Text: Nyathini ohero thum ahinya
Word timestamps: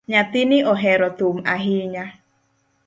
Nyathini 0.11 0.57
ohero 0.73 1.07
thum 1.17 1.35
ahinya 1.55 2.05